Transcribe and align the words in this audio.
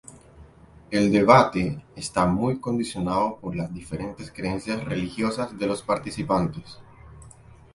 El 0.89 1.11
debate 1.11 1.85
está 1.95 2.25
muy 2.25 2.59
condicionado 2.59 3.37
por 3.37 3.55
las 3.55 3.71
diferentes 3.71 4.31
creencias 4.31 4.83
religiosas 4.83 5.55
de 5.59 5.67
los 5.67 5.83
participantes. 5.83 6.79